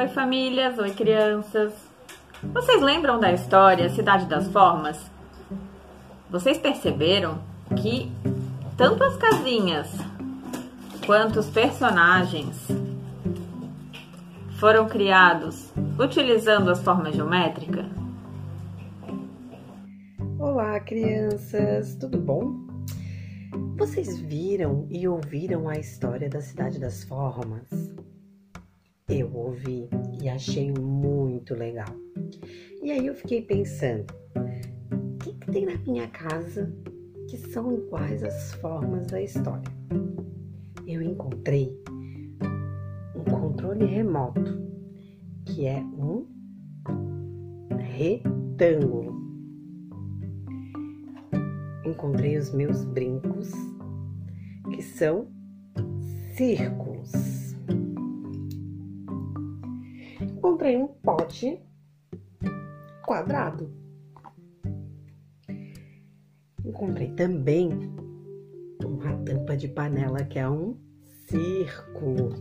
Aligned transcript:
Oi, 0.00 0.08
famílias! 0.08 0.78
Oi, 0.78 0.92
crianças! 0.92 1.74
Vocês 2.54 2.80
lembram 2.80 3.20
da 3.20 3.34
história 3.34 3.90
Cidade 3.90 4.24
das 4.24 4.48
Formas? 4.48 4.98
Vocês 6.30 6.56
perceberam 6.56 7.38
que 7.76 8.10
tanto 8.78 9.04
as 9.04 9.18
casinhas 9.18 9.92
quanto 11.04 11.38
os 11.38 11.50
personagens 11.50 12.66
foram 14.58 14.88
criados 14.88 15.70
utilizando 15.98 16.70
as 16.70 16.82
formas 16.82 17.14
geométricas? 17.14 17.84
Olá, 20.38 20.80
crianças! 20.80 21.94
Tudo 21.96 22.16
bom? 22.16 22.54
Vocês 23.76 24.18
viram 24.18 24.86
e 24.88 25.06
ouviram 25.06 25.68
a 25.68 25.76
história 25.76 26.30
da 26.30 26.40
Cidade 26.40 26.80
das 26.80 27.04
Formas? 27.04 27.89
Eu 29.10 29.28
ouvi 29.34 29.88
e 30.22 30.28
achei 30.28 30.72
muito 30.72 31.52
legal. 31.52 31.88
E 32.80 32.92
aí 32.92 33.08
eu 33.08 33.14
fiquei 33.14 33.42
pensando: 33.42 34.06
o 34.36 35.18
que, 35.18 35.32
que 35.34 35.50
tem 35.50 35.66
na 35.66 35.76
minha 35.78 36.06
casa 36.06 36.72
que 37.28 37.36
são 37.36 37.72
iguais 37.72 38.22
às 38.22 38.54
formas 38.54 39.08
da 39.08 39.20
história? 39.20 39.68
Eu 40.86 41.02
encontrei 41.02 41.76
um 43.16 43.24
controle 43.24 43.84
remoto 43.84 44.62
que 45.44 45.66
é 45.66 45.80
um 45.80 46.24
retângulo. 47.78 49.18
Encontrei 51.84 52.36
os 52.36 52.54
meus 52.54 52.84
brincos 52.84 53.50
que 54.72 54.80
são 54.80 55.26
círculos. 56.36 57.39
Encontrei 60.60 60.76
um 60.76 60.88
pote 60.88 61.58
quadrado. 63.02 63.70
Encontrei 66.62 67.10
também 67.12 67.70
uma 68.84 69.16
tampa 69.24 69.56
de 69.56 69.68
panela 69.68 70.22
que 70.24 70.38
é 70.38 70.48
um 70.48 70.76
círculo. 71.28 72.34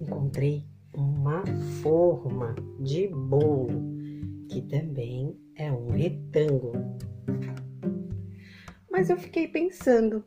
Encontrei 0.00 0.64
uma 0.94 1.42
forma 1.82 2.54
de 2.78 3.08
bolo 3.08 3.90
que 4.48 4.62
também 4.62 5.36
é 5.56 5.72
um 5.72 5.88
retângulo. 5.88 6.96
Mas 8.88 9.10
eu 9.10 9.16
fiquei 9.16 9.48
pensando, 9.48 10.24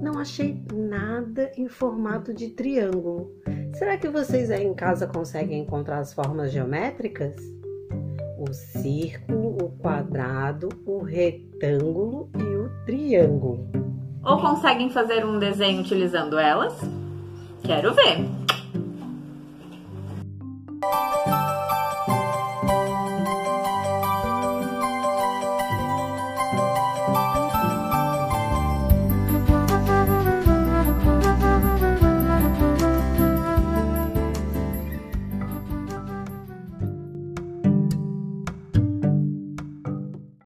não 0.00 0.18
achei 0.18 0.62
nada 0.72 1.50
em 1.56 1.68
formato 1.68 2.32
de 2.32 2.48
triângulo. 2.50 3.32
Será 3.74 3.96
que 3.96 4.08
vocês 4.08 4.50
aí 4.50 4.64
em 4.64 4.74
casa 4.74 5.06
conseguem 5.06 5.60
encontrar 5.60 5.98
as 5.98 6.12
formas 6.12 6.52
geométricas? 6.52 7.34
O 8.38 8.52
círculo, 8.52 9.56
o 9.62 9.70
quadrado, 9.78 10.68
o 10.86 11.02
retângulo 11.02 12.30
e 12.38 12.42
o 12.42 12.70
triângulo. 12.84 13.68
Ou 14.24 14.40
conseguem 14.40 14.90
fazer 14.90 15.24
um 15.24 15.38
desenho 15.38 15.80
utilizando 15.80 16.38
elas? 16.38 16.74
Quero 17.62 17.94
ver! 17.94 18.28